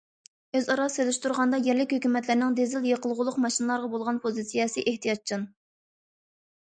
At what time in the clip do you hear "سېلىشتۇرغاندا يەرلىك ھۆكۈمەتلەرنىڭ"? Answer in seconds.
0.93-2.57